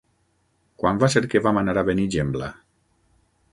[0.83, 2.51] Quan va ser que vam anar a Benigembla?